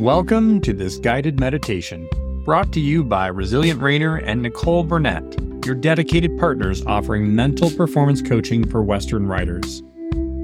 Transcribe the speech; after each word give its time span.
Welcome 0.00 0.62
to 0.62 0.72
this 0.72 0.96
guided 0.96 1.38
meditation, 1.38 2.08
brought 2.46 2.72
to 2.72 2.80
you 2.80 3.04
by 3.04 3.26
Resilient 3.26 3.80
Reiner 3.80 4.22
and 4.24 4.40
Nicole 4.40 4.82
Burnett, 4.82 5.22
your 5.66 5.74
dedicated 5.74 6.38
partners 6.38 6.82
offering 6.86 7.34
mental 7.34 7.70
performance 7.70 8.22
coaching 8.22 8.66
for 8.66 8.82
Western 8.82 9.26
riders. 9.26 9.82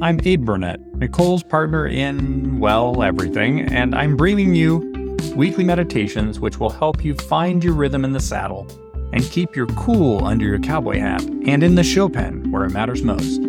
I'm 0.03 0.21
Abe 0.23 0.45
Burnett, 0.45 0.79
Nicole's 0.97 1.43
partner 1.43 1.87
in, 1.87 2.61
well, 2.61 3.03
everything, 3.03 3.63
and 3.63 3.95
I'm 3.95 4.15
bringing 4.15 4.55
you 4.55 5.17
weekly 5.35 5.65
meditations 5.65 6.39
which 6.39 6.61
will 6.61 6.69
help 6.69 7.03
you 7.03 7.15
find 7.15 7.65
your 7.65 7.73
rhythm 7.73 8.05
in 8.05 8.13
the 8.13 8.21
saddle 8.21 8.67
and 9.15 9.25
keep 9.31 9.57
your 9.57 9.69
cool 9.69 10.23
under 10.23 10.45
your 10.45 10.59
cowboy 10.59 10.99
hat 10.99 11.23
and 11.47 11.63
in 11.63 11.77
the 11.77 11.83
show 11.83 12.11
pen 12.11 12.53
where 12.53 12.65
it 12.65 12.73
matters 12.73 13.03
most. 13.03 13.41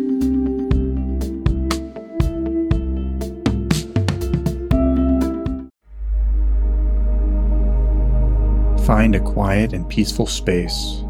Find 8.98 9.14
a 9.14 9.20
quiet 9.20 9.74
and 9.74 9.88
peaceful 9.88 10.26
space, 10.26 11.04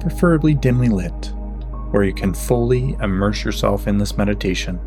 preferably 0.00 0.52
dimly 0.52 0.88
lit, 0.88 1.32
where 1.92 2.02
you 2.02 2.12
can 2.12 2.34
fully 2.34 2.96
immerse 3.00 3.44
yourself 3.44 3.86
in 3.86 3.98
this 3.98 4.16
meditation. 4.16 4.80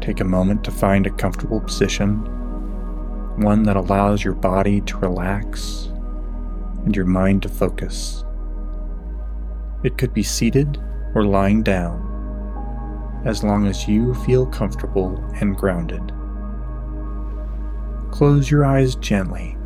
Take 0.00 0.20
a 0.20 0.24
moment 0.24 0.62
to 0.62 0.70
find 0.70 1.04
a 1.04 1.10
comfortable 1.10 1.60
position, 1.60 2.18
one 3.42 3.64
that 3.64 3.74
allows 3.74 4.22
your 4.22 4.34
body 4.34 4.82
to 4.82 4.98
relax 4.98 5.90
and 6.84 6.94
your 6.94 7.04
mind 7.04 7.42
to 7.42 7.48
focus. 7.48 8.24
It 9.82 9.98
could 9.98 10.14
be 10.14 10.22
seated 10.22 10.78
or 11.16 11.24
lying 11.24 11.64
down, 11.64 13.22
as 13.26 13.42
long 13.42 13.66
as 13.66 13.88
you 13.88 14.14
feel 14.14 14.46
comfortable 14.46 15.16
and 15.40 15.56
grounded. 15.56 16.12
Close 18.18 18.50
your 18.50 18.64
eyes 18.64 18.96
gently, 18.96 19.56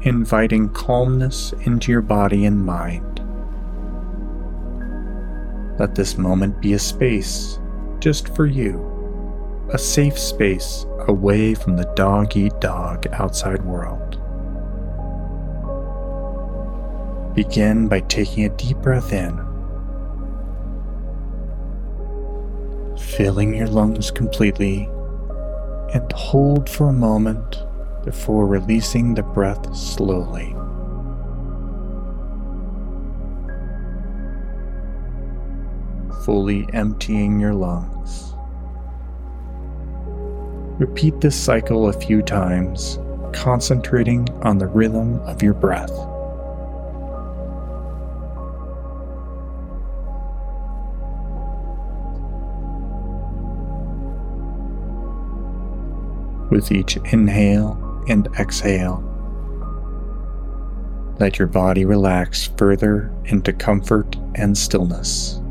inviting 0.00 0.68
calmness 0.70 1.52
into 1.62 1.92
your 1.92 2.02
body 2.02 2.44
and 2.44 2.66
mind. 2.66 3.20
Let 5.78 5.94
this 5.94 6.18
moment 6.18 6.60
be 6.60 6.72
a 6.72 6.78
space 6.80 7.60
just 8.00 8.34
for 8.34 8.46
you, 8.46 9.64
a 9.72 9.78
safe 9.78 10.18
space 10.18 10.86
away 11.06 11.54
from 11.54 11.76
the 11.76 11.84
dog 11.94 12.36
eat 12.36 12.58
dog 12.58 13.06
outside 13.12 13.64
world. 13.64 14.18
Begin 17.36 17.86
by 17.86 18.00
taking 18.00 18.44
a 18.44 18.56
deep 18.56 18.78
breath 18.78 19.12
in, 19.12 19.36
filling 22.98 23.54
your 23.54 23.68
lungs 23.68 24.10
completely 24.10 24.88
and 25.92 26.10
hold 26.12 26.68
for 26.68 26.88
a 26.88 26.92
moment 26.92 27.64
before 28.04 28.46
releasing 28.46 29.14
the 29.14 29.22
breath 29.22 29.74
slowly. 29.76 30.54
Fully 36.24 36.66
emptying 36.72 37.40
your 37.40 37.54
lungs. 37.54 38.34
Repeat 40.78 41.20
this 41.20 41.36
cycle 41.36 41.88
a 41.88 41.92
few 41.92 42.22
times, 42.22 42.98
concentrating 43.32 44.28
on 44.42 44.58
the 44.58 44.66
rhythm 44.66 45.20
of 45.20 45.42
your 45.42 45.54
breath. 45.54 45.92
With 56.52 56.70
each 56.70 56.96
inhale 57.10 58.04
and 58.08 58.28
exhale. 58.38 59.02
Let 61.18 61.38
your 61.38 61.48
body 61.48 61.84
relax 61.84 62.46
further 62.56 63.12
into 63.24 63.52
comfort 63.52 64.16
and 64.36 64.56
stillness. 64.56 65.41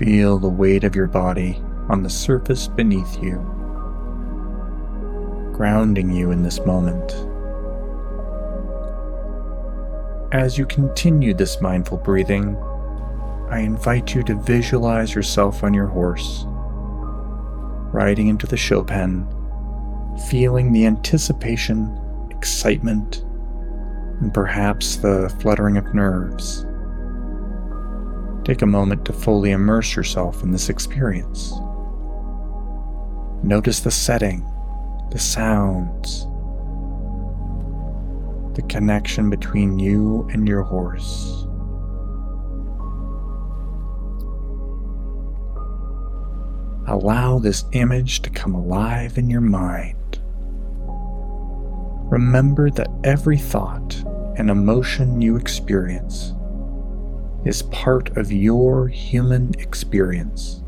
Feel 0.00 0.38
the 0.38 0.48
weight 0.48 0.82
of 0.82 0.96
your 0.96 1.08
body 1.08 1.62
on 1.90 2.02
the 2.02 2.08
surface 2.08 2.66
beneath 2.66 3.22
you, 3.22 3.34
grounding 5.52 6.10
you 6.10 6.30
in 6.30 6.42
this 6.42 6.58
moment. 6.64 7.12
As 10.32 10.56
you 10.56 10.64
continue 10.64 11.34
this 11.34 11.60
mindful 11.60 11.98
breathing, 11.98 12.56
I 13.50 13.58
invite 13.58 14.14
you 14.14 14.22
to 14.22 14.36
visualize 14.36 15.14
yourself 15.14 15.62
on 15.62 15.74
your 15.74 15.88
horse, 15.88 16.46
riding 17.92 18.28
into 18.28 18.46
the 18.46 18.56
show 18.56 18.82
pen, 18.82 19.28
feeling 20.30 20.72
the 20.72 20.86
anticipation, 20.86 21.94
excitement, 22.30 23.22
and 24.22 24.32
perhaps 24.32 24.96
the 24.96 25.28
fluttering 25.42 25.76
of 25.76 25.94
nerves 25.94 26.64
Take 28.50 28.62
a 28.62 28.66
moment 28.66 29.04
to 29.04 29.12
fully 29.12 29.52
immerse 29.52 29.94
yourself 29.94 30.42
in 30.42 30.50
this 30.50 30.70
experience. 30.70 31.52
Notice 33.44 33.78
the 33.78 33.92
setting, 33.92 34.44
the 35.12 35.20
sounds, 35.20 36.24
the 38.56 38.62
connection 38.68 39.30
between 39.30 39.78
you 39.78 40.28
and 40.32 40.48
your 40.48 40.62
horse. 40.62 41.46
Allow 46.88 47.38
this 47.38 47.64
image 47.70 48.20
to 48.22 48.30
come 48.30 48.56
alive 48.56 49.16
in 49.16 49.30
your 49.30 49.42
mind. 49.42 50.20
Remember 52.10 52.68
that 52.70 52.90
every 53.04 53.38
thought 53.38 53.94
and 54.36 54.50
emotion 54.50 55.22
you 55.22 55.36
experience 55.36 56.34
is 57.44 57.62
part 57.62 58.16
of 58.16 58.30
your 58.30 58.88
human 58.88 59.52
experience, 59.58 60.62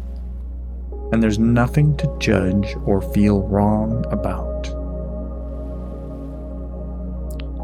and 1.13 1.23
there's 1.23 1.39
nothing 1.39 1.97
to 1.99 2.17
judge 2.19 2.75
or 2.87 3.03
feel 3.03 3.43
wrong 3.43 4.05
about. 4.11 4.71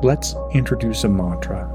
Let's 0.05 0.35
introduce 0.53 1.05
a 1.05 1.09
mantra, 1.09 1.73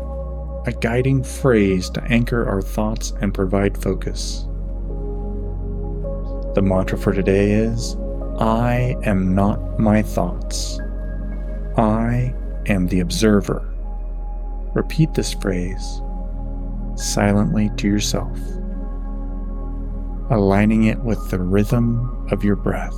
a 0.67 0.71
guiding 0.71 1.23
phrase 1.23 1.89
to 1.91 2.03
anchor 2.03 2.47
our 2.47 2.61
thoughts 2.61 3.13
and 3.19 3.33
provide 3.33 3.81
focus. 3.81 4.45
The 6.53 6.61
mantra 6.61 6.99
for 6.99 7.13
today 7.13 7.51
is 7.51 7.97
I 8.37 8.95
am 9.03 9.33
not 9.33 9.79
my 9.79 10.03
thoughts. 10.03 10.79
I 11.77 12.33
am 12.67 12.87
the 12.87 12.99
observer. 12.99 13.67
Repeat 14.75 15.15
this 15.15 15.33
phrase 15.33 16.02
silently 16.95 17.69
to 17.77 17.87
yourself, 17.87 18.37
aligning 20.29 20.85
it 20.85 20.99
with 20.99 21.29
the 21.29 21.39
rhythm 21.39 22.27
of 22.31 22.43
your 22.43 22.55
breath. 22.55 22.97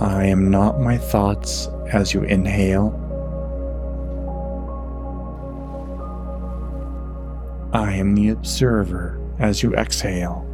I 0.00 0.26
am 0.26 0.50
not 0.50 0.80
my 0.80 0.98
thoughts 0.98 1.68
as 1.92 2.12
you 2.12 2.22
inhale. 2.24 3.00
I 7.72 7.94
am 7.94 8.14
the 8.14 8.28
observer 8.30 9.20
as 9.38 9.62
you 9.62 9.74
exhale. 9.74 10.46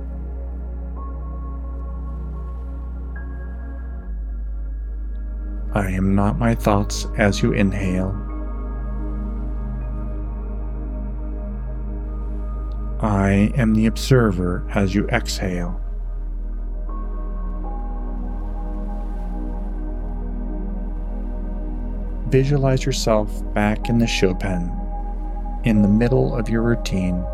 I 5.73 5.91
am 5.91 6.15
not 6.15 6.39
my 6.39 6.55
thoughts 6.55 7.07
as 7.17 7.43
you 7.43 7.53
inhale. 7.53 8.30
I 13.03 13.51
am 13.57 13.73
the 13.73 13.87
observer 13.87 14.67
as 14.75 14.95
you 14.95 15.09
exhale. 15.09 15.81
Visualize 22.29 22.85
yourself 22.85 23.43
back 23.55 23.89
in 23.89 23.99
the 23.99 24.07
show 24.07 24.35
pen, 24.35 24.71
in 25.65 25.81
the 25.81 25.89
middle 25.89 26.37
of 26.37 26.51
your 26.51 26.61
routine, 26.61 27.25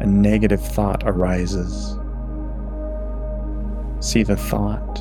a 0.00 0.06
negative 0.06 0.62
thought 0.62 1.02
arises. 1.04 1.98
See 4.00 4.22
the 4.22 4.36
thought, 4.36 4.98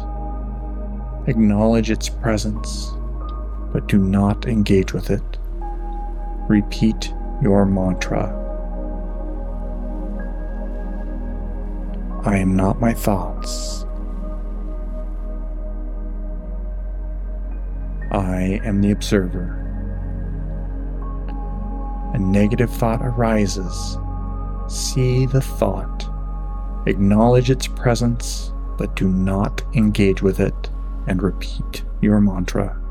acknowledge 1.29 1.89
its 1.89 2.09
presence, 2.09 2.91
but 3.71 3.87
do 3.87 3.97
not 3.97 4.45
engage 4.45 4.91
with 4.91 5.09
it. 5.09 5.23
Repeat 6.49 7.13
your 7.41 7.65
mantra. 7.65 8.46
I 12.23 12.37
am 12.37 12.55
not 12.55 12.81
my 12.81 12.93
thoughts. 12.93 13.85
I 18.11 18.59
am 18.63 18.81
the 18.81 18.91
observer. 18.91 19.63
A 22.13 22.17
negative 22.17 22.69
thought 22.69 23.01
arises. 23.01 23.97
See 24.67 25.25
the 25.25 25.41
thought. 25.41 26.09
Acknowledge 26.87 27.49
its 27.49 27.67
presence, 27.67 28.51
but 28.77 28.95
do 28.95 29.09
not 29.09 29.61
engage 29.75 30.21
with 30.21 30.39
it, 30.39 30.69
and 31.05 31.21
repeat 31.21 31.83
your 32.01 32.21
mantra. 32.21 32.81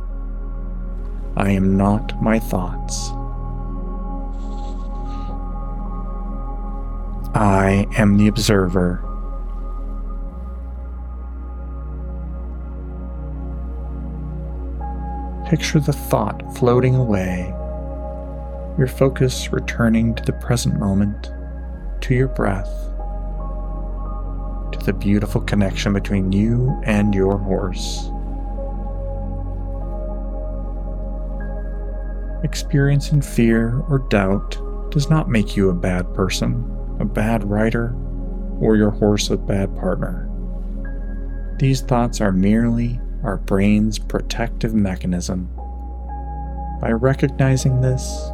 I 1.37 1.50
am 1.50 1.76
not 1.76 2.22
my 2.22 2.38
thoughts. 2.38 3.11
I 7.34 7.87
am 7.99 8.17
the 8.17 8.29
observer. 8.29 9.02
Picture 15.48 15.78
the 15.78 15.93
thought 15.93 16.43
floating 16.56 16.96
away, 16.96 17.46
your 18.76 18.88
focus 18.88 19.52
returning 19.52 20.14
to 20.16 20.25
the 20.25 20.32
present 20.32 20.78
moment, 20.78 21.31
to 22.00 22.14
your 22.14 22.28
breath, 22.28 22.69
to 24.72 24.78
the 24.84 24.93
beautiful 24.93 25.40
connection 25.40 25.93
between 25.93 26.32
you 26.32 26.81
and 26.84 27.14
your 27.14 27.38
horse. 27.38 28.10
Experiencing 32.44 33.22
fear 33.22 33.81
or 33.88 34.00
doubt 34.10 34.58
does 34.90 35.08
not 35.08 35.31
make 35.31 35.56
you 35.56 35.69
a 35.69 35.75
bad 35.75 36.12
person 36.12 36.72
a 37.00 37.04
bad 37.04 37.44
rider, 37.44 37.94
or 38.60 38.76
your 38.76 38.90
horse 38.90 39.31
a 39.31 39.37
bad 39.37 39.75
partner. 39.76 40.28
These 41.58 41.82
thoughts 41.82 42.20
are 42.20 42.32
merely 42.32 43.00
our 43.22 43.38
brain's 43.38 43.98
protective 43.98 44.74
mechanism. 44.74 45.50
By 46.80 46.92
recognizing 46.92 47.80
this, 47.80 48.30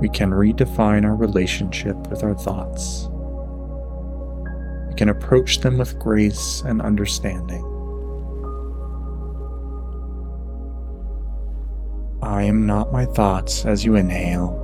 we 0.00 0.08
can 0.08 0.30
redefine 0.30 1.04
our 1.04 1.16
relationship 1.16 1.96
with 2.08 2.22
our 2.22 2.34
thoughts. 2.34 3.08
We 4.88 4.94
can 4.94 5.08
approach 5.08 5.60
them 5.60 5.78
with 5.78 5.98
grace 5.98 6.62
and 6.66 6.80
understanding. 6.82 7.64
I 12.22 12.42
am 12.42 12.66
not 12.66 12.92
my 12.92 13.06
thoughts 13.06 13.64
as 13.64 13.84
you 13.84 13.94
inhale. 13.94 14.62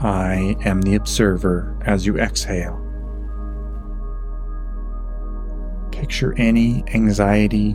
I 0.00 0.54
am 0.64 0.82
the 0.82 0.96
observer 0.96 1.78
as 1.86 2.04
you 2.04 2.18
exhale. 2.18 2.83
Picture 6.04 6.34
any 6.36 6.84
anxiety, 6.92 7.74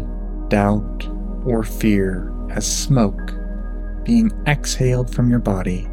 doubt, 0.50 1.10
or 1.46 1.64
fear 1.64 2.32
as 2.52 2.64
smoke 2.64 3.34
being 4.04 4.32
exhaled 4.46 5.12
from 5.12 5.32
your 5.32 5.40
body. 5.40 5.88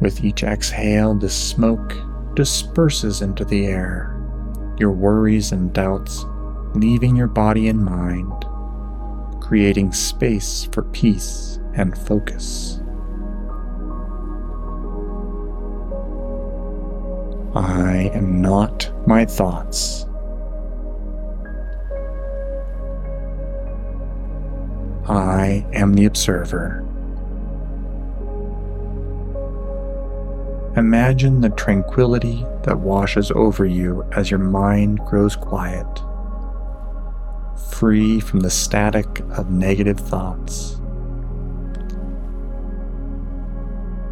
With 0.00 0.24
each 0.24 0.42
exhale, 0.42 1.14
the 1.14 1.30
smoke 1.30 1.94
disperses 2.34 3.22
into 3.22 3.44
the 3.44 3.66
air, 3.66 4.20
your 4.76 4.90
worries 4.90 5.52
and 5.52 5.72
doubts 5.72 6.24
leaving 6.74 7.14
your 7.14 7.28
body 7.28 7.68
and 7.68 7.78
mind, 7.78 8.44
creating 9.40 9.92
space 9.92 10.68
for 10.72 10.82
peace 10.82 11.60
and 11.74 11.96
focus. 11.96 12.81
I 17.54 18.10
am 18.14 18.40
not 18.40 18.90
my 19.06 19.26
thoughts. 19.26 20.06
I 25.06 25.66
am 25.74 25.92
the 25.94 26.06
observer. 26.06 26.78
Imagine 30.76 31.42
the 31.42 31.50
tranquility 31.50 32.46
that 32.62 32.78
washes 32.78 33.30
over 33.32 33.66
you 33.66 34.08
as 34.12 34.30
your 34.30 34.40
mind 34.40 35.00
grows 35.00 35.36
quiet, 35.36 35.86
free 37.72 38.20
from 38.20 38.40
the 38.40 38.48
static 38.50 39.20
of 39.36 39.50
negative 39.50 40.00
thoughts. 40.00 40.80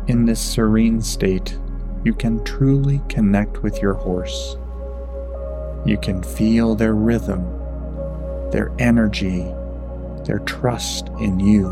In 0.09 0.27
this 0.27 0.41
serene 0.41 1.01
state, 1.01 1.59
you 2.05 2.15
can 2.15 2.43
truly 2.45 3.03
connect 3.09 3.63
with 3.63 3.83
your 3.83 3.95
horse. 3.95 4.57
You 5.85 5.99
can 5.99 6.23
feel 6.23 6.75
their 6.75 6.95
rhythm, 6.95 7.43
their 8.51 8.73
energy, 8.79 9.43
their 10.25 10.41
trust 10.41 11.09
in 11.21 11.39
you. 11.41 11.69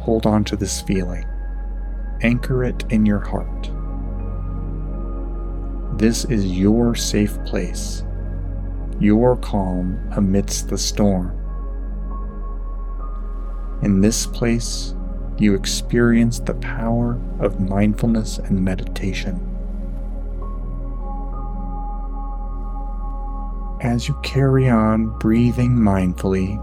Hold 0.00 0.26
on 0.26 0.42
to 0.44 0.56
this 0.56 0.80
feeling. 0.80 1.24
Anchor 2.22 2.64
it 2.64 2.84
in 2.90 3.06
your 3.06 3.20
heart. 3.20 3.70
This 5.98 6.24
is 6.24 6.46
your 6.46 6.94
safe 6.96 7.42
place, 7.44 8.02
your 8.98 9.36
calm 9.36 10.00
amidst 10.16 10.68
the 10.68 10.78
storm. 10.78 11.38
In 13.82 14.00
this 14.00 14.26
place, 14.26 14.94
you 15.42 15.54
experience 15.54 16.38
the 16.38 16.54
power 16.54 17.20
of 17.40 17.58
mindfulness 17.58 18.38
and 18.38 18.64
meditation. 18.64 19.48
As 23.80 24.06
you 24.06 24.14
carry 24.22 24.68
on 24.68 25.18
breathing 25.18 25.72
mindfully, 25.72 26.56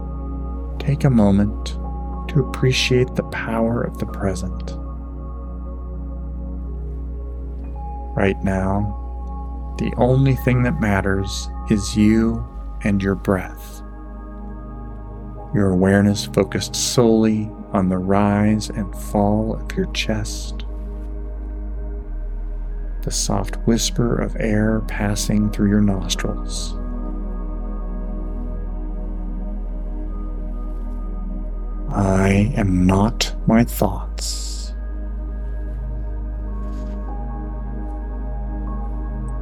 take 0.80 1.04
a 1.04 1.10
moment 1.10 1.76
to 2.30 2.40
appreciate 2.40 3.14
the 3.14 3.24
power 3.24 3.82
of 3.82 3.98
the 3.98 4.06
present. 4.06 4.72
Right 8.16 8.42
now, 8.42 8.96
the 9.78 9.92
only 9.98 10.36
thing 10.36 10.62
that 10.62 10.80
matters 10.80 11.48
is 11.68 11.96
you 11.96 12.46
and 12.84 13.02
your 13.02 13.14
breath. 13.14 13.82
Your 15.54 15.70
awareness 15.70 16.24
focused 16.24 16.74
solely 16.74 17.50
on 17.72 17.88
the 17.88 17.98
rise 17.98 18.68
and 18.70 18.94
fall 18.94 19.54
of 19.54 19.72
your 19.76 19.86
chest, 19.92 20.64
the 23.02 23.10
soft 23.10 23.56
whisper 23.66 24.20
of 24.20 24.36
air 24.38 24.80
passing 24.88 25.50
through 25.50 25.70
your 25.70 25.80
nostrils. 25.80 26.74
I 31.92 32.52
am 32.56 32.86
not 32.86 33.34
my 33.46 33.64
thoughts. 33.64 34.74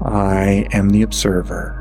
I 0.02 0.66
am 0.72 0.90
the 0.90 1.02
observer. 1.02 1.77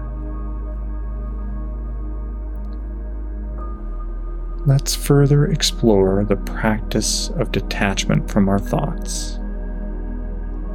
Let's 4.67 4.93
further 4.93 5.45
explore 5.45 6.25
the 6.25 6.35
practice 6.35 7.29
of 7.37 7.53
detachment 7.53 8.29
from 8.29 8.49
our 8.49 8.59
thoughts. 8.59 9.39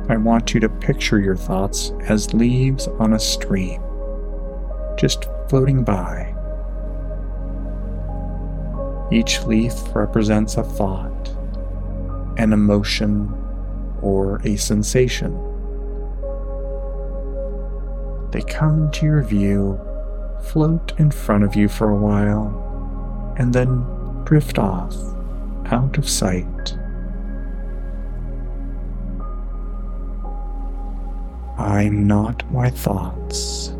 I 0.08 0.16
want 0.16 0.54
you 0.54 0.60
to 0.60 0.68
picture 0.70 1.20
your 1.20 1.36
thoughts 1.36 1.92
as 2.08 2.32
leaves 2.32 2.88
on 2.88 3.12
a 3.12 3.18
stream, 3.18 3.82
just 4.96 5.26
floating 5.50 5.84
by. 5.84 6.34
Each 9.12 9.42
leaf 9.42 9.74
represents 9.94 10.56
a 10.56 10.64
thought, 10.64 11.28
an 12.38 12.54
emotion, 12.54 13.28
or 14.00 14.40
a 14.44 14.56
sensation. 14.56 15.34
They 18.30 18.40
come 18.40 18.84
into 18.84 19.04
your 19.04 19.22
view, 19.22 19.78
float 20.44 20.98
in 20.98 21.10
front 21.10 21.44
of 21.44 21.54
you 21.54 21.68
for 21.68 21.90
a 21.90 21.96
while, 21.96 22.71
and 23.42 23.52
then 23.52 23.84
drift 24.24 24.56
off 24.56 24.94
out 25.66 25.98
of 25.98 26.08
sight. 26.08 26.76
I'm 31.58 32.06
not 32.06 32.48
my 32.52 32.70
thoughts. 32.70 33.70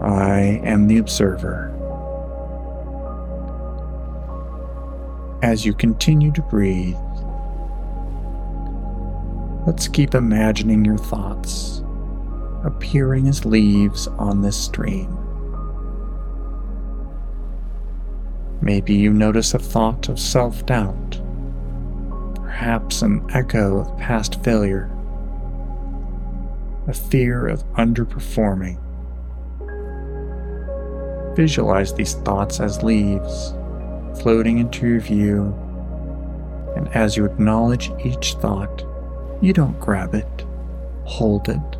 I 0.00 0.62
am 0.64 0.86
the 0.86 0.96
observer. 0.96 1.70
As 5.42 5.66
you 5.66 5.74
continue 5.74 6.32
to 6.32 6.40
breathe, 6.40 6.96
let's 9.66 9.88
keep 9.88 10.14
imagining 10.14 10.86
your 10.86 10.96
thoughts 10.96 11.82
appearing 12.64 13.28
as 13.28 13.44
leaves 13.44 14.06
on 14.06 14.40
this 14.40 14.56
stream. 14.56 15.23
Maybe 18.64 18.94
you 18.94 19.12
notice 19.12 19.52
a 19.52 19.58
thought 19.58 20.08
of 20.08 20.18
self 20.18 20.64
doubt, 20.64 21.20
perhaps 22.34 23.02
an 23.02 23.22
echo 23.34 23.80
of 23.80 23.98
past 23.98 24.42
failure, 24.42 24.90
a 26.86 26.94
fear 26.94 27.46
of 27.46 27.62
underperforming. 27.74 28.78
Visualize 31.36 31.92
these 31.92 32.14
thoughts 32.14 32.58
as 32.58 32.82
leaves 32.82 33.52
floating 34.22 34.56
into 34.56 34.88
your 34.88 35.00
view, 35.00 35.54
and 36.74 36.88
as 36.96 37.18
you 37.18 37.26
acknowledge 37.26 37.92
each 38.02 38.32
thought, 38.36 38.82
you 39.42 39.52
don't 39.52 39.78
grab 39.78 40.14
it, 40.14 40.46
hold 41.04 41.50
it, 41.50 41.76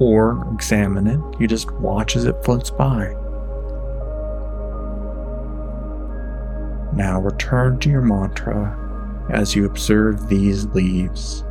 or 0.00 0.46
examine 0.52 1.06
it, 1.06 1.40
you 1.40 1.46
just 1.46 1.70
watch 1.70 2.14
as 2.14 2.26
it 2.26 2.44
floats 2.44 2.68
by. 2.68 3.16
Now 6.96 7.20
return 7.20 7.78
to 7.80 7.90
your 7.90 8.00
mantra 8.00 8.74
as 9.28 9.54
you 9.54 9.66
observe 9.66 10.30
these 10.30 10.64
leaves. 10.68 11.44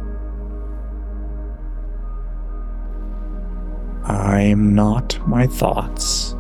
I 4.04 4.42
am 4.42 4.74
not 4.74 5.20
my 5.28 5.46
thoughts. 5.46 6.34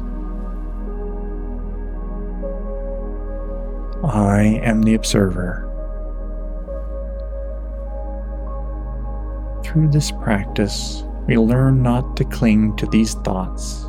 I 4.03 4.59
am 4.63 4.81
the 4.81 4.95
observer. 4.95 5.61
Through 9.63 9.89
this 9.91 10.09
practice, 10.09 11.03
we 11.27 11.37
learn 11.37 11.83
not 11.83 12.17
to 12.17 12.23
cling 12.23 12.75
to 12.77 12.87
these 12.87 13.13
thoughts 13.13 13.85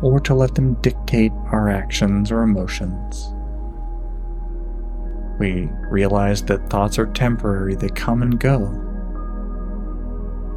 or 0.00 0.20
to 0.20 0.34
let 0.34 0.54
them 0.54 0.72
dictate 0.80 1.32
our 1.52 1.68
actions 1.68 2.32
or 2.32 2.42
emotions. 2.42 3.34
We 5.38 5.68
realize 5.88 6.42
that 6.44 6.70
thoughts 6.70 6.98
are 6.98 7.06
temporary, 7.06 7.74
they 7.74 7.88
come 7.88 8.22
and 8.22 8.38
go. 8.38 8.58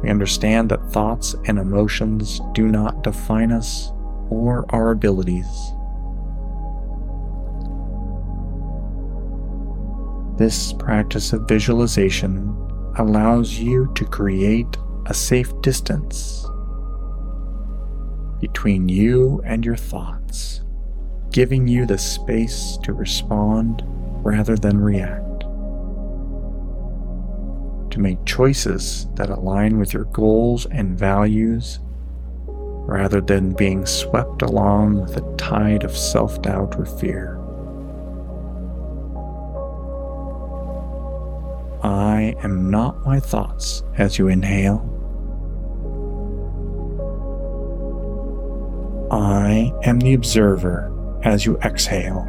We 0.02 0.10
understand 0.10 0.68
that 0.70 0.92
thoughts 0.92 1.34
and 1.46 1.58
emotions 1.58 2.40
do 2.52 2.68
not 2.68 3.02
define 3.02 3.50
us 3.50 3.90
or 4.30 4.64
our 4.68 4.92
abilities. 4.92 5.46
This 10.38 10.72
practice 10.74 11.32
of 11.32 11.48
visualization 11.48 12.54
allows 12.96 13.58
you 13.58 13.90
to 13.96 14.04
create 14.04 14.76
a 15.06 15.14
safe 15.14 15.52
distance 15.62 16.46
between 18.40 18.88
you 18.88 19.42
and 19.44 19.64
your 19.64 19.76
thoughts, 19.76 20.62
giving 21.32 21.66
you 21.66 21.86
the 21.86 21.98
space 21.98 22.78
to 22.84 22.92
respond 22.92 23.82
rather 24.28 24.56
than 24.56 24.78
react. 24.78 25.40
To 27.92 27.98
make 27.98 28.22
choices 28.26 29.06
that 29.14 29.30
align 29.30 29.78
with 29.78 29.94
your 29.94 30.04
goals 30.04 30.66
and 30.66 30.98
values 30.98 31.78
rather 32.46 33.22
than 33.22 33.54
being 33.54 33.86
swept 33.86 34.42
along 34.42 35.00
with 35.00 35.16
a 35.16 35.36
tide 35.36 35.82
of 35.82 35.96
self 35.96 36.42
doubt 36.42 36.76
or 36.78 36.84
fear. 36.84 37.38
I 41.82 42.34
am 42.42 42.70
not 42.70 43.06
my 43.06 43.20
thoughts 43.20 43.82
as 43.96 44.18
you 44.18 44.28
inhale. 44.28 44.84
I 49.10 49.72
am 49.84 50.00
the 50.00 50.12
observer 50.12 50.92
as 51.24 51.46
you 51.46 51.56
exhale. 51.58 52.28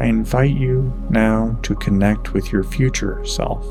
I 0.00 0.06
invite 0.06 0.56
you 0.56 0.94
now 1.10 1.58
to 1.60 1.74
connect 1.74 2.32
with 2.32 2.50
your 2.50 2.64
future 2.64 3.22
self. 3.26 3.62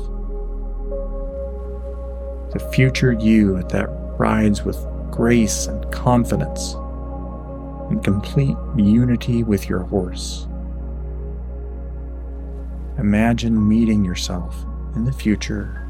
The 2.52 2.70
future 2.72 3.12
you 3.12 3.64
that 3.64 3.88
rides 4.16 4.62
with 4.62 4.76
grace 5.10 5.66
and 5.66 5.90
confidence, 5.90 6.74
in 7.90 8.00
complete 8.04 8.56
unity 8.76 9.42
with 9.42 9.68
your 9.68 9.80
horse. 9.80 10.46
Imagine 12.96 13.68
meeting 13.68 14.04
yourself 14.04 14.54
in 14.94 15.04
the 15.04 15.12
future, 15.12 15.84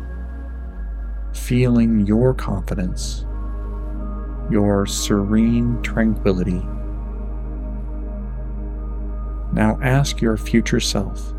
feeling 1.34 2.06
your 2.06 2.32
confidence, 2.32 3.26
your 4.50 4.86
serene 4.86 5.82
tranquility 5.82 6.62
now 9.52 9.78
ask 9.82 10.20
your 10.20 10.36
future 10.36 10.80
self 10.80 11.32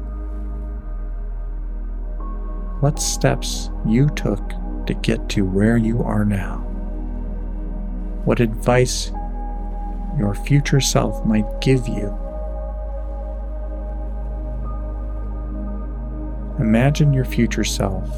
what 2.81 2.99
steps 2.99 3.69
you 3.85 4.09
took 4.09 4.41
to 4.87 4.95
get 4.95 5.29
to 5.29 5.45
where 5.45 5.77
you 5.77 6.01
are 6.01 6.25
now. 6.25 6.57
What 8.25 8.39
advice 8.39 9.11
your 10.17 10.33
future 10.33 10.81
self 10.81 11.23
might 11.23 11.61
give 11.61 11.87
you. 11.87 12.17
Imagine 16.59 17.13
your 17.13 17.25
future 17.25 17.63
self 17.63 18.09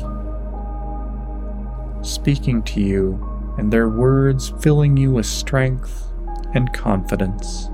speaking 2.06 2.62
to 2.64 2.82
you 2.82 3.56
and 3.58 3.72
their 3.72 3.90
words 3.90 4.54
filling 4.62 4.98
you 4.98 5.12
with 5.12 5.26
strength 5.26 6.08
and 6.54 6.74
confidence 6.74 7.70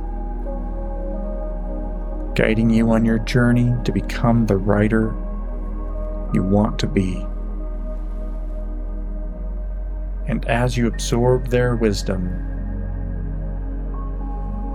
guiding 2.39 2.69
you 2.69 2.89
on 2.91 3.03
your 3.03 3.19
journey 3.19 3.73
to 3.83 3.91
become 3.91 4.45
the 4.45 4.55
rider 4.55 5.13
you 6.33 6.41
want 6.41 6.79
to 6.79 6.87
be. 6.87 7.15
And 10.25 10.45
as 10.47 10.77
you 10.77 10.87
absorb 10.87 11.49
their 11.49 11.75
wisdom, 11.75 12.23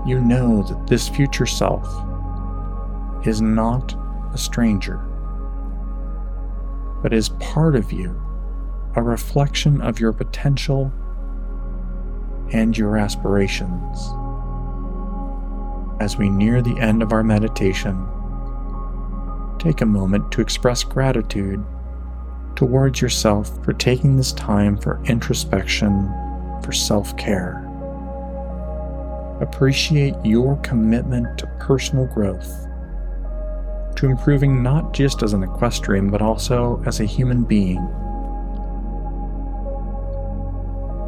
you 0.07 0.21
know 0.21 0.63
that 0.65 0.87
this 0.89 1.09
future 1.09 1.47
self 1.47 1.87
is 3.27 3.41
not 3.41 3.97
a 4.35 4.37
stranger, 4.37 4.99
but 7.03 7.15
is 7.15 7.31
part 7.41 7.77
of 7.77 7.91
you, 7.93 8.11
a 8.95 9.03
reflection 9.03 9.81
of 9.81 9.99
your 9.99 10.13
potential 10.13 10.93
and 12.53 12.77
your 12.77 12.99
aspirations 12.99 14.11
as 16.01 16.17
we 16.17 16.29
near 16.29 16.63
the 16.63 16.79
end 16.79 17.03
of 17.03 17.13
our 17.13 17.23
meditation, 17.23 17.97
take 19.59 19.81
a 19.81 19.87
moment 19.87 20.31
to 20.33 20.41
express 20.41 20.85
gratitude 20.85 21.65
towards 22.57 23.01
yourself 23.01 23.65
for 23.65 23.73
taking 23.73 24.17
this 24.17 24.33
time 24.33 24.77
for 24.77 25.03
introspection, 25.05 26.09
for 26.63 26.73
self 26.73 27.17
care. 27.17 27.61
Appreciate 29.41 30.15
your 30.25 30.57
commitment 30.59 31.39
to 31.39 31.47
personal 31.59 32.07
growth, 32.07 32.67
to 33.97 34.07
improving 34.07 34.63
not 34.63 34.95
just 34.95 35.23
as 35.23 35.33
an 35.33 35.43
equestrian 35.43 36.11
but 36.11 36.23
also 36.23 36.83
as 36.87 37.01
a 37.01 37.05
human 37.05 37.45
being 37.45 37.85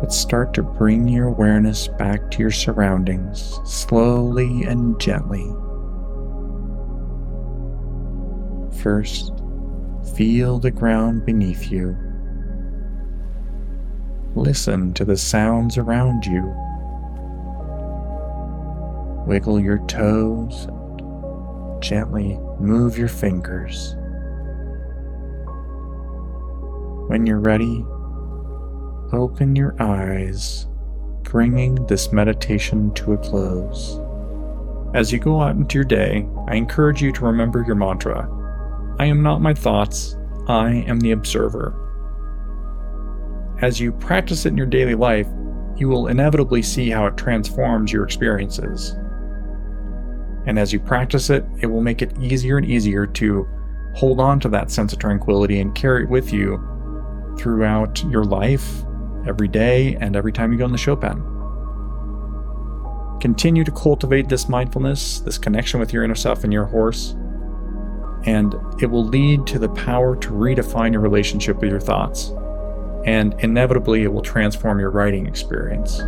but 0.07 0.13
start 0.13 0.55
to 0.55 0.63
bring 0.63 1.09
your 1.09 1.27
awareness 1.27 1.89
back 1.89 2.31
to 2.31 2.39
your 2.39 2.53
surroundings 2.53 3.59
slowly 3.65 4.63
and 4.63 5.01
gently. 5.01 5.45
First, 8.81 9.33
feel 10.15 10.61
the 10.61 10.71
ground 10.71 11.27
beneath 11.27 11.73
you. 11.73 11.97
Listen 14.37 14.95
to 14.95 15.05
the 15.05 15.17
sounds 15.17 15.77
around 15.77 16.25
you. 16.25 16.55
Wiggle 19.27 19.59
your 19.59 19.85
toes 19.89 20.69
gently 21.81 22.39
move 22.61 22.97
your 22.97 23.09
fingers. 23.09 23.97
When 27.09 27.27
you're 27.27 27.41
ready, 27.41 27.85
open 29.13 29.57
your 29.57 29.75
eyes, 29.81 30.67
bringing 31.23 31.75
this 31.87 32.13
meditation 32.13 32.93
to 32.95 33.13
a 33.13 33.19
close. 33.19 34.01
As 34.95 35.13
you 35.13 35.19
go 35.19 35.41
out 35.41 35.57
into 35.57 35.75
your 35.75 35.85
day, 35.85 36.27
I 36.49 36.57
encourage 36.57 37.03
you 37.03 37.13
to 37.13 37.25
remember 37.25 37.65
your 37.67 37.77
mantra 37.77 38.33
I 38.99 39.05
am 39.05 39.23
not 39.23 39.43
my 39.43 39.53
thoughts, 39.53 40.17
I 40.49 40.85
am 40.87 41.01
the 41.01 41.13
observer. 41.13 41.75
As 43.61 43.79
you 43.79 43.93
practice 43.93 44.47
it 44.47 44.51
in 44.51 44.57
your 44.57 44.67
daily 44.67 44.95
life, 44.95 45.27
you 45.77 45.89
will 45.89 46.07
inevitably 46.07 46.63
see 46.63 46.89
how 46.89 47.07
it 47.07 47.17
transforms 47.17 47.93
your 47.93 48.05
experiences. 48.05 48.97
And 50.47 50.59
as 50.59 50.73
you 50.73 50.81
practice 50.81 51.29
it, 51.29 51.45
it 51.61 51.67
will 51.67 51.83
make 51.83 52.01
it 52.01 52.17
easier 52.21 52.57
and 52.57 52.67
easier 52.67 53.07
to 53.07 53.47
hold 53.95 54.21
on 54.21 54.41
to 54.41 54.49
that 54.51 54.71
sense 54.71 54.93
of 54.93 54.99
tranquility 54.99 55.61
and 55.61 55.75
carry 55.75 56.05
it 56.05 56.09
with 56.09 56.33
you 56.33 56.57
throughout 57.39 58.03
your 58.05 58.25
life, 58.25 58.85
every 59.27 59.49
day, 59.49 59.97
and 59.97 60.17
every 60.17 60.33
time 60.33 60.53
you 60.53 60.59
go 60.59 60.65
in 60.65 60.73
the 60.73 60.79
show 60.79 60.97
pen. 60.97 61.23
Continue 63.21 63.65
to 63.65 63.73
cultivate 63.73 64.29
this 64.29 64.49
mindfulness, 64.49 65.21
this 65.21 65.39
connection 65.39 65.81
with 65.81 65.93
your 65.93 66.05
inner 66.05 66.15
self 66.15 66.45
and 66.45 66.53
your 66.53 66.67
horse, 66.67 67.17
and 68.25 68.55
it 68.81 68.87
will 68.87 69.05
lead 69.05 69.47
to 69.47 69.59
the 69.59 69.69
power 69.71 70.17
to 70.17 70.31
redefine 70.31 70.93
your 70.93 71.01
relationship 71.01 71.59
with 71.61 71.71
your 71.71 71.81
thoughts. 71.81 72.33
And 73.05 73.35
inevitably, 73.39 74.03
it 74.03 74.13
will 74.13 74.23
transform 74.23 74.81
your 74.81 74.91
riding 74.91 75.27
experience. 75.27 76.01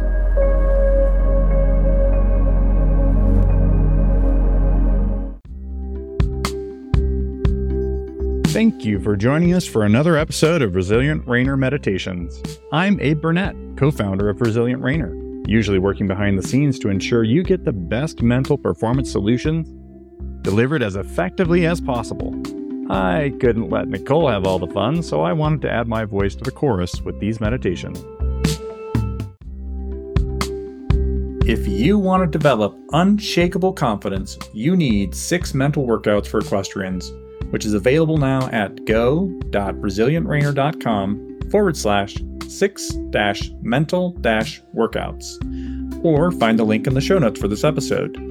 Thank 8.52 8.82
you 8.82 8.98
for 8.98 9.14
joining 9.14 9.52
us 9.52 9.66
for 9.66 9.84
another 9.84 10.16
episode 10.16 10.62
of 10.62 10.74
Resilient 10.74 11.22
Reiner 11.26 11.58
Meditations. 11.58 12.42
I'm 12.72 12.98
Abe 12.98 13.20
Burnett, 13.20 13.54
co 13.76 13.90
founder 13.90 14.30
of 14.30 14.40
Resilient 14.40 14.82
Reiner, 14.82 15.46
usually 15.46 15.78
working 15.78 16.06
behind 16.06 16.38
the 16.38 16.42
scenes 16.42 16.78
to 16.78 16.88
ensure 16.88 17.24
you 17.24 17.42
get 17.42 17.66
the 17.66 17.74
best 17.74 18.22
mental 18.22 18.56
performance 18.56 19.12
solutions 19.12 19.68
delivered 20.40 20.82
as 20.82 20.96
effectively 20.96 21.66
as 21.66 21.82
possible. 21.82 22.34
I 22.90 23.34
couldn't 23.38 23.68
let 23.68 23.88
Nicole 23.88 24.30
have 24.30 24.46
all 24.46 24.58
the 24.58 24.72
fun, 24.72 25.02
so 25.02 25.20
I 25.20 25.34
wanted 25.34 25.60
to 25.62 25.70
add 25.70 25.86
my 25.86 26.06
voice 26.06 26.34
to 26.36 26.42
the 26.42 26.50
chorus 26.50 27.02
with 27.02 27.20
these 27.20 27.42
meditations. 27.42 28.02
If 31.46 31.68
you 31.68 31.98
want 31.98 32.22
to 32.22 32.38
develop 32.38 32.74
unshakable 32.92 33.74
confidence, 33.74 34.38
you 34.54 34.74
need 34.74 35.14
six 35.14 35.52
mental 35.52 35.86
workouts 35.86 36.26
for 36.26 36.40
equestrians 36.40 37.12
which 37.50 37.64
is 37.64 37.74
available 37.74 38.18
now 38.18 38.48
at 38.48 38.84
go.resilientreiner.com 38.84 41.40
forward 41.50 41.76
slash 41.76 42.16
six 42.48 42.88
dash 43.10 43.50
mental 43.62 44.12
dash 44.20 44.62
workouts, 44.74 46.04
or 46.04 46.30
find 46.32 46.58
the 46.58 46.64
link 46.64 46.86
in 46.86 46.94
the 46.94 47.00
show 47.00 47.18
notes 47.18 47.40
for 47.40 47.48
this 47.48 47.64
episode. 47.64 48.24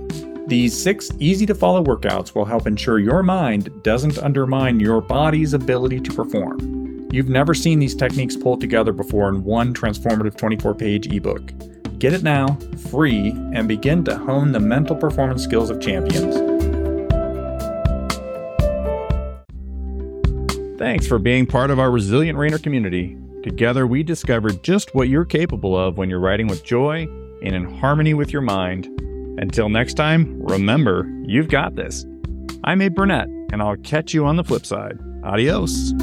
These 0.48 0.82
six 0.82 1.12
easy 1.20 1.46
to 1.46 1.54
follow 1.54 1.84
workouts 1.84 2.34
will 2.34 2.46
help 2.46 2.68
ensure 2.68 3.00
your 3.00 3.22
mind 3.22 3.70
doesn't 3.84 4.18
undermine 4.20 4.80
your 4.80 5.02
body's 5.02 5.54
ability 5.54 6.00
to 6.00 6.14
perform. 6.14 7.10
You've 7.12 7.30
never 7.30 7.54
seen 7.54 7.80
these 7.80 7.96
techniques 7.96 8.36
pulled 8.36 8.62
together 8.62 8.94
before 8.94 9.30
in 9.30 9.44
one 9.44 9.74
transformative 9.74 10.38
24 10.38 10.76
page 10.76 11.08
ebook. 11.08 11.52
Get 12.00 12.14
it 12.14 12.24
now, 12.24 12.58
free, 12.92 13.30
and 13.54 13.68
begin 13.68 14.04
to 14.06 14.18
hone 14.18 14.52
the 14.52 14.60
mental 14.60 14.96
performance 14.96 15.44
skills 15.44 15.70
of 15.70 15.82
champions. 15.82 16.57
Thanks 20.78 21.08
for 21.08 21.18
being 21.18 21.48
part 21.48 21.72
of 21.72 21.80
our 21.80 21.90
Resilient 21.90 22.38
Reiner 22.38 22.62
community. 22.62 23.18
Together, 23.42 23.88
we 23.88 24.04
discovered 24.04 24.62
just 24.62 24.94
what 24.94 25.10
you're 25.10 25.26
capable 25.26 25.76
of 25.76 25.98
when 25.98 26.08
you're 26.08 26.20
riding 26.20 26.46
with 26.46 26.64
joy 26.64 27.08
and 27.44 27.56
in 27.56 27.66
harmony 27.80 28.14
with 28.14 28.32
your 28.32 28.44
mind. 28.44 28.86
Until 29.40 29.70
next 29.70 29.96
time, 29.96 30.40
remember, 30.40 31.12
you've 31.26 31.50
got 31.50 31.76
this. 31.76 32.06
I'm 32.64 32.82
Abe 32.82 32.94
Burnett, 32.94 33.28
and 33.52 33.60
I'll 33.60 33.78
catch 33.78 34.14
you 34.14 34.28
on 34.28 34.36
the 34.36 34.44
flip 34.44 34.68
side. 34.68 35.00
Adios. 35.24 35.94